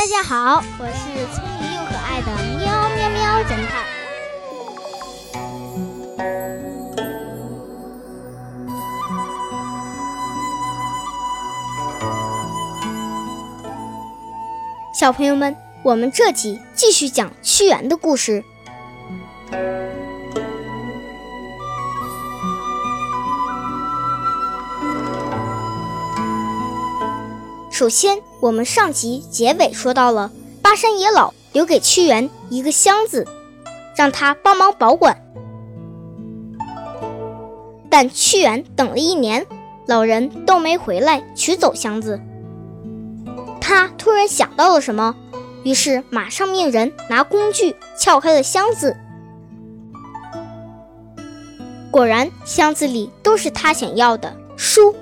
[0.00, 3.84] 大家好，我是聪明又可爱的喵喵喵侦探。
[14.98, 18.42] 小朋友们，我们这集继续讲屈原的故事。
[27.70, 30.30] 首先，我们上集结尾说到了
[30.62, 33.26] 巴山野老留给屈原一个箱子，
[33.94, 35.16] 让他帮忙保管。
[37.90, 39.46] 但屈原等了一年，
[39.86, 42.18] 老人都没回来取走箱子。
[43.60, 45.14] 他突然想到了什么，
[45.64, 48.96] 于是马上命人拿工具撬开了箱子。
[51.90, 54.94] 果然，箱子里都是他想要的书。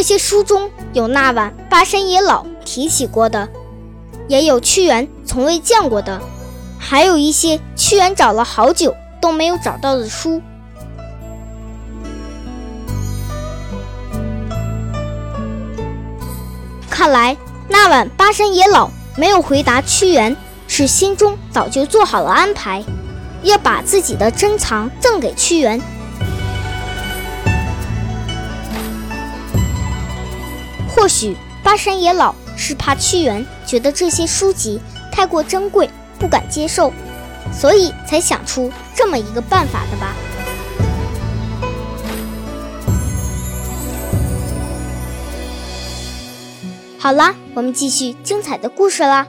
[0.00, 3.46] 这些书中有那晚巴山野老提起过的，
[4.28, 6.22] 也有屈原从未见过的，
[6.78, 10.40] 还有一些屈原找了好久都没有找到的书。
[16.88, 17.36] 看来
[17.68, 20.34] 那晚巴山野老没有回答屈原，
[20.66, 22.82] 是心中早就做好了安排，
[23.42, 25.78] 要把自己的珍藏赠给屈原。
[31.00, 31.34] 或许
[31.64, 34.78] 巴山野老是怕屈原觉得这些书籍
[35.10, 36.92] 太过珍贵，不敢接受，
[37.58, 40.14] 所以才想出这么一个办法的吧。
[46.98, 49.26] 好啦，我们继续精彩的故事啦。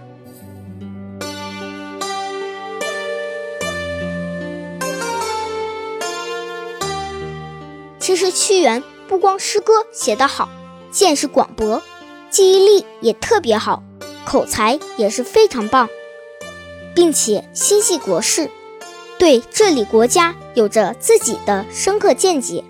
[7.97, 10.49] 其实屈原不光诗歌写得好。
[10.91, 11.81] 见识广博，
[12.29, 13.81] 记忆力也特别好，
[14.25, 15.87] 口才也是非常棒，
[16.93, 18.51] 并且心系国事，
[19.17, 22.63] 对治理国家有着自己的深刻见解。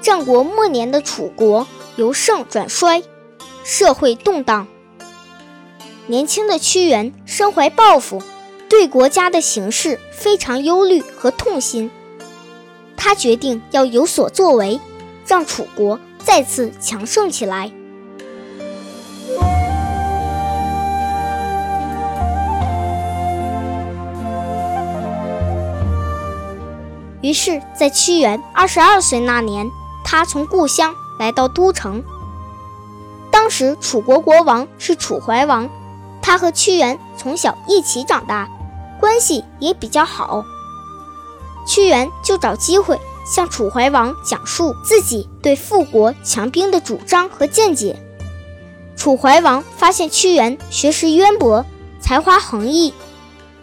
[0.00, 1.66] 战国末年的楚国
[1.96, 3.02] 由盛转衰，
[3.64, 4.66] 社会动荡，
[6.06, 8.22] 年轻的屈原身怀抱负。
[8.80, 11.90] 对国家的形势非常忧虑和痛心，
[12.96, 14.80] 他决定要有所作为，
[15.26, 17.70] 让楚国再次强盛起来。
[27.20, 29.70] 于是，在屈原二十二岁那年，
[30.02, 32.02] 他从故乡来到都城。
[33.30, 35.68] 当时，楚国国王是楚怀王，
[36.22, 38.48] 他和屈原从小一起长大。
[39.00, 40.44] 关系也比较好，
[41.66, 47.98] 屈原就找机会向楚怀王讲述自己对富国强兵的主张和见解。
[48.96, 51.64] 楚怀王发现屈原学识渊博，
[52.00, 52.92] 才华横溢，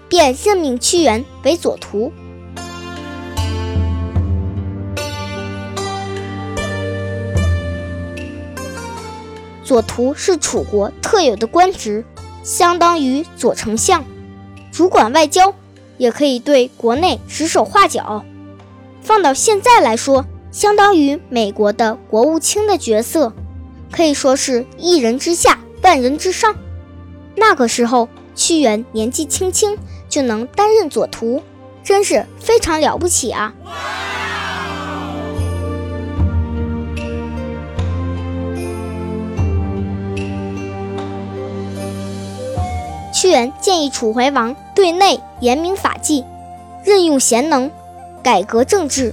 [0.09, 2.11] 便任命屈原为左徒。
[9.63, 12.03] 左徒是楚国特有的官职，
[12.41, 14.03] 相当于左丞相。
[14.77, 15.55] 主管外交，
[15.97, 18.23] 也可以对国内指手画脚。
[19.01, 23.33] 放到现在来说，相当于美国的国务卿的角色，
[23.91, 26.55] 可以说是一人之下，万人之上。
[27.33, 29.75] 那个时候，屈原年纪轻轻
[30.07, 31.41] 就能担任左徒，
[31.83, 33.55] 真是非常了不起啊！
[43.27, 46.23] 屈原建议楚怀王对内严明法纪，
[46.85, 47.69] 任用贤能，
[48.23, 49.11] 改革政治；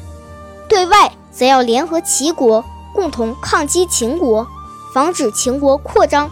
[0.69, 2.65] 对外则要联合齐国，
[2.95, 4.47] 共同抗击秦国，
[4.95, 6.31] 防止秦国扩张。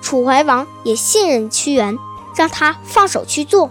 [0.00, 1.98] 楚怀王也信任屈原，
[2.36, 3.68] 让他放手去做。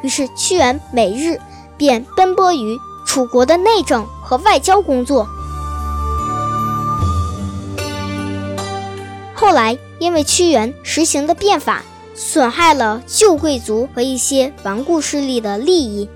[0.00, 1.38] 于是屈原每日
[1.76, 5.28] 便奔波于楚国的内政和外交工作。
[9.34, 11.82] 后来，因为屈原实行的变法。
[12.18, 16.10] 损害了旧贵族和一些顽固势力的利益，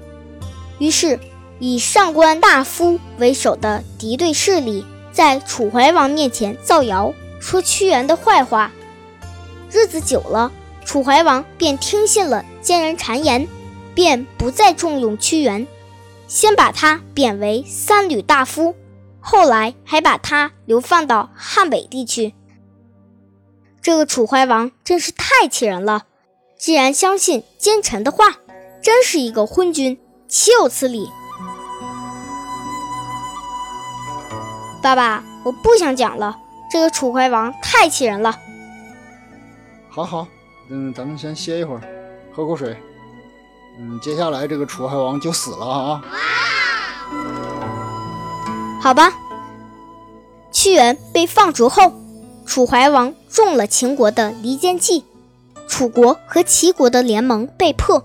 [0.78, 1.20] 于是
[1.60, 8.72] 以上官大夫为首的敌对势力在楚怀王面前造谣，说屈原的坏话。
[9.70, 10.50] 日子久了，
[10.84, 13.46] 楚怀王便听信了奸人谗言，
[13.94, 15.69] 便不再重用屈原，
[16.26, 18.75] 先把他贬为三闾大夫，
[19.20, 22.34] 后来还把他流放到汉北地区。
[23.82, 26.05] 这个楚怀王真是太气人了，
[26.56, 28.37] 竟然相信奸臣的话，
[28.81, 29.99] 真是一个昏君，
[30.29, 31.11] 岂有此理！
[34.81, 36.38] 爸爸，我不想讲了，
[36.70, 38.38] 这个楚怀王太气人了。
[39.90, 40.29] 好好，
[40.70, 41.82] 嗯，咱们先歇一会儿，
[42.32, 42.81] 喝口水。
[43.81, 46.05] 嗯，接下来这个楚怀王就死了啊！
[48.81, 49.12] 好吧。
[50.52, 51.93] 屈原被放逐后，
[52.44, 55.04] 楚怀王中了秦国的离间计，
[55.68, 58.04] 楚国和齐国的联盟被破，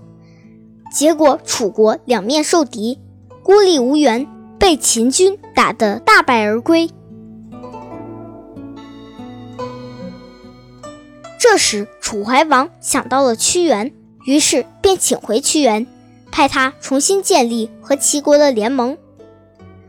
[0.92, 2.98] 结果楚国两面受敌，
[3.42, 4.26] 孤立无援，
[4.58, 6.90] 被秦军打得大败而归。
[11.38, 13.92] 这时，楚怀王想到了屈原。
[14.24, 15.86] 于是便请回屈原，
[16.30, 18.98] 派他重新建立和齐国的联盟，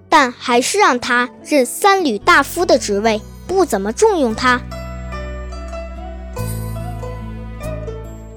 [0.07, 3.19] 但还是让他任三闾大夫的职位，
[3.49, 4.61] 不怎么重用他。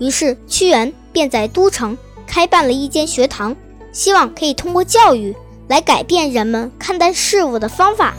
[0.01, 3.55] 于是屈原便在都城开办了一间学堂，
[3.93, 5.37] 希望可以通过教育
[5.69, 8.15] 来改变人们看待事物的方法。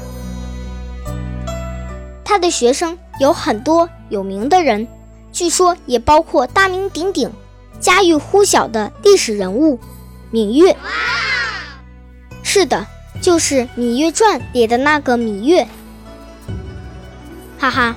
[2.24, 4.88] 他的学生有很多有名的人，
[5.34, 7.30] 据说也包括大名鼎鼎。
[7.80, 9.78] 家喻户晓的历史人物，
[10.32, 10.78] 芈月。
[12.44, 12.88] 是的，
[13.20, 15.68] 就是《芈月传》里的那个芈月。
[17.64, 17.96] 哈哈，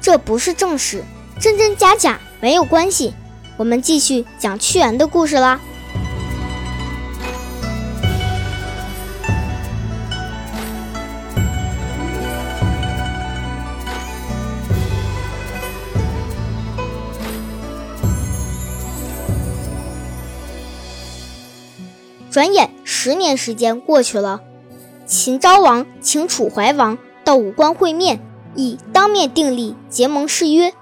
[0.00, 1.02] 这不是正史，
[1.40, 3.14] 真真假假没有关系。
[3.56, 5.60] 我们继续讲屈原的故事啦。
[22.30, 24.42] 转眼十年时间过去了，
[25.06, 28.20] 秦昭王请楚怀王到武关会面，
[28.54, 30.72] 以当面订立结盟誓约。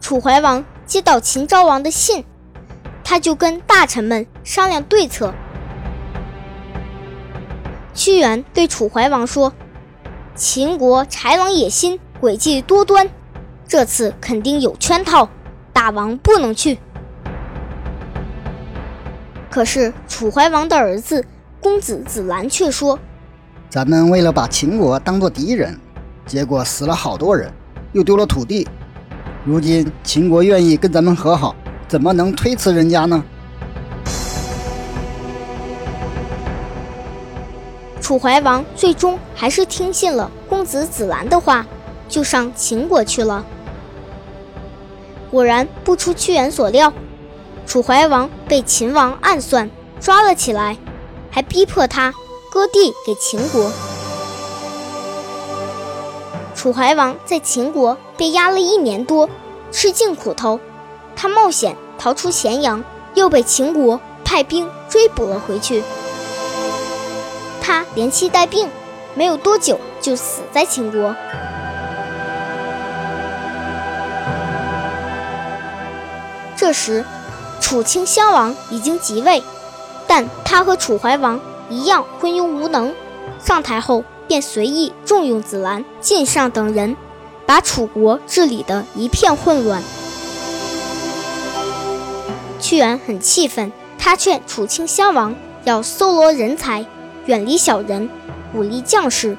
[0.00, 2.24] 楚怀王接到秦昭王的信，
[3.04, 5.32] 他就跟大臣们商量对策。
[7.94, 9.52] 屈原对楚怀王说
[10.34, 13.08] ：“秦国豺狼野心，诡计多端，
[13.68, 15.28] 这次肯定有圈套，
[15.72, 16.78] 大王不能去。”
[19.50, 21.24] 可是楚怀王的儿子
[21.60, 22.98] 公子子兰却说
[23.70, 25.78] ：“咱们为了把秦国当做敌人，
[26.26, 27.48] 结果死了好多人，
[27.92, 28.66] 又丢了土地。
[29.44, 31.54] 如今秦国愿意跟咱们和好，
[31.86, 33.22] 怎么能推辞人家呢？”
[38.02, 41.64] 楚怀王最终还是听信了公子子兰的话，
[42.08, 43.46] 就上秦国去了。
[45.30, 46.92] 果然不出屈原所料。
[47.66, 49.70] 楚怀王被秦王暗算
[50.00, 50.76] 抓了起来，
[51.30, 52.12] 还逼迫他
[52.50, 53.70] 割地给秦国。
[56.54, 59.28] 楚怀王在秦国被压了一年多，
[59.70, 60.58] 吃尽苦头。
[61.14, 62.82] 他冒险逃出咸阳，
[63.14, 65.82] 又被秦国派兵追捕了回去。
[67.62, 68.68] 他连气带病，
[69.14, 71.14] 没有多久就死在秦国。
[76.56, 77.04] 这时。
[77.60, 79.40] 楚顷襄王已经即位，
[80.08, 82.94] 但他和楚怀王一样昏庸无能。
[83.42, 86.96] 上台后便随意重用子兰、晋上等人，
[87.46, 89.82] 把楚国治理得一片混乱。
[92.60, 96.84] 屈原很气愤，他劝楚顷襄王要搜罗人才，
[97.24, 98.10] 远离小人，
[98.52, 99.36] 鼓励将士，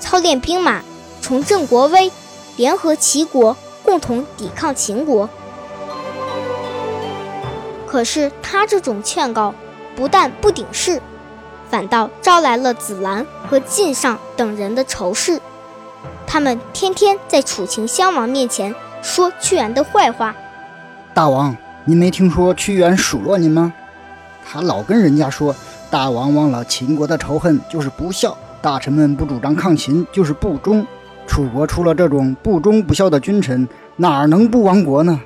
[0.00, 0.82] 操练兵马，
[1.22, 2.10] 重振国威，
[2.56, 5.28] 联合齐国，共同抵抗秦国。
[7.86, 9.54] 可是他这种劝告，
[9.94, 11.00] 不但不顶事，
[11.68, 15.40] 反倒招来了子兰和晋上等人的仇视。
[16.26, 20.34] 他们天天在楚秦襄王面前说屈原的坏话。
[21.12, 23.72] 大王，您没听说屈原数落您吗？
[24.46, 25.54] 他老跟人家说，
[25.90, 30.86] 大王忘了秦国的仇恨就是不孝，大臣们不主张抗秦就是不忠。
[31.26, 33.66] 楚国出了这种不忠不孝的君臣，
[33.96, 35.20] 哪能不亡国呢？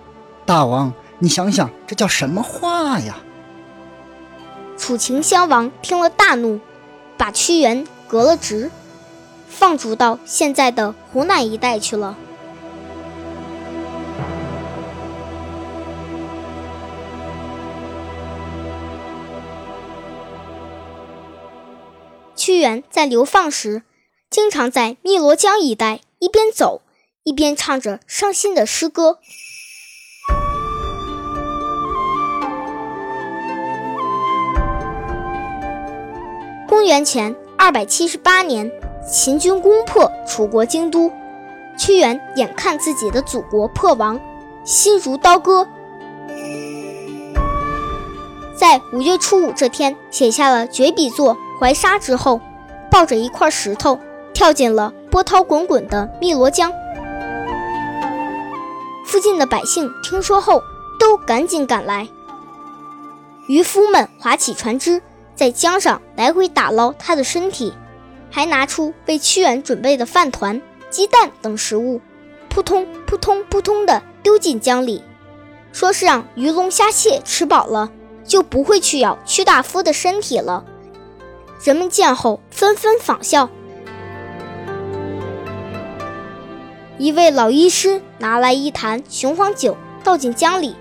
[0.47, 0.93] 大王。
[1.21, 3.17] 你想想，这叫什么话呀？
[4.79, 6.61] 楚顷襄王听了大怒，
[7.19, 8.71] 把屈原革了职，
[9.47, 12.17] 放逐到现在的湖南一带去了。
[22.35, 23.83] 屈原在流放时，
[24.31, 26.81] 经常在汨罗江一带一边走
[27.25, 29.19] 一边唱着伤心的诗歌。
[36.79, 38.71] 公元前二百七十八年，
[39.05, 41.11] 秦军攻破楚国京都，
[41.77, 44.21] 屈原眼看自己的祖国破亡，
[44.63, 45.67] 心如刀割，
[48.57, 52.41] 在五月初五这天写下了绝笔作《怀沙》之后，
[52.89, 53.99] 抱着一块石头
[54.33, 56.73] 跳进了波涛滚滚的汨罗江。
[59.05, 60.63] 附近的百姓听说后，
[61.01, 62.07] 都赶紧赶来。
[63.49, 65.03] 渔夫们划起船只，
[65.39, 67.73] 在江上来回打捞他的身体，
[68.29, 72.01] 还拿出为屈原准备的饭团、鸡蛋等食物，
[72.49, 75.01] 扑通扑通扑通地丢进江里，
[75.71, 77.89] 说是让鱼龙虾蟹吃饱了，
[78.25, 80.65] 就不会去咬屈大夫的身体了。
[81.63, 83.49] 人们见后纷纷仿效。
[86.99, 90.75] 一位老医师拿来一坛雄黄酒，倒进江里，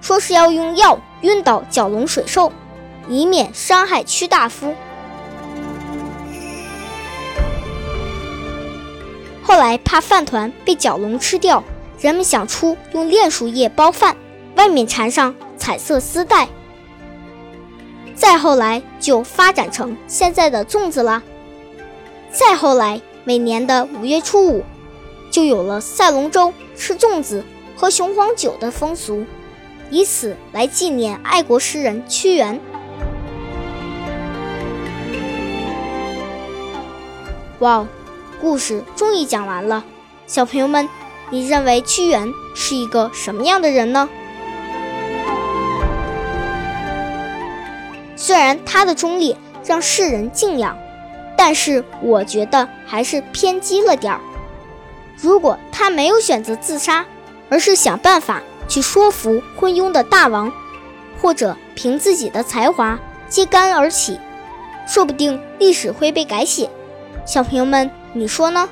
[0.00, 2.52] 说是要用药晕倒蛟龙水兽，
[3.08, 4.74] 以免伤害屈大夫。
[9.42, 11.62] 后来怕饭团被蛟龙吃掉，
[12.00, 14.16] 人们想出用炼树叶包饭，
[14.56, 16.48] 外面缠上彩色丝带。
[18.14, 21.22] 再后来就发展成现在的粽子了。
[22.30, 24.64] 再后来，每年的五月初五。
[25.30, 27.44] 就有了赛龙舟、吃粽子、
[27.74, 29.24] 喝雄黄酒的风俗，
[29.90, 32.60] 以此来纪念爱国诗人屈原。
[37.64, 37.86] 哇，
[38.42, 39.82] 故事终于讲完了，
[40.26, 40.86] 小朋友们，
[41.30, 44.06] 你认为屈原是一个什么样的人呢？
[48.16, 50.76] 虽然他的忠烈让世人敬仰，
[51.38, 54.20] 但是我觉得还是偏激了点儿。
[55.16, 57.06] 如果他没有选择自杀，
[57.48, 60.52] 而是想办法去说服昏庸的大王，
[61.22, 64.20] 或者凭自己的才华揭竿而起，
[64.86, 66.68] 说不定历史会被改写。
[67.26, 68.68] 小朋友们，你说呢？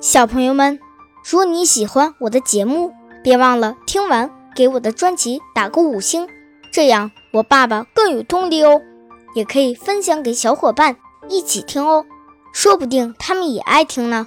[0.00, 0.78] 小朋友们。
[1.24, 6.28] 如果你喜欢我的节目，别忘了听完给我的专辑打个五星，
[6.72, 8.82] 这样我爸爸更有动力哦。
[9.34, 10.96] 也可以分享给小伙伴
[11.28, 12.04] 一起听哦，
[12.52, 14.26] 说不定他们也爱听呢。